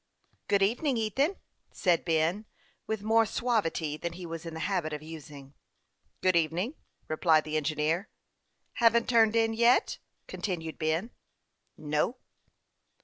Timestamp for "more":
3.03-3.23